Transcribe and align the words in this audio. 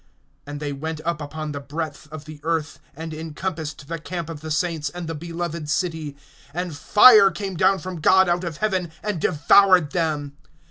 (9)And 0.47 0.57
they 0.57 0.73
went 0.73 0.99
up 1.05 1.21
upon 1.21 1.51
the 1.51 1.59
breadth 1.59 2.07
of 2.11 2.25
the 2.25 2.39
earth, 2.41 2.79
and 2.95 3.13
encompassed 3.13 3.87
the 3.87 3.99
camp 3.99 4.31
of 4.31 4.41
the 4.41 4.49
saints, 4.49 4.89
and 4.89 5.05
the 5.07 5.13
beloved 5.13 5.69
city; 5.69 6.17
and 6.55 6.75
fire 6.75 7.29
came 7.29 7.55
down 7.55 7.77
from 7.77 8.01
God[20:9] 8.01 8.27
out 8.27 8.43
of 8.43 8.57
heaven, 8.57 8.91
and 9.03 9.21
devoured 9.21 9.91
them. 9.91 10.33